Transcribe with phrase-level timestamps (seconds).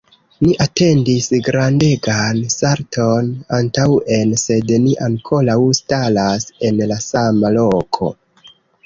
[0.45, 8.11] Ni atendis grandegan salton antaŭen, sed ni ankoraŭ staras en la sama loko.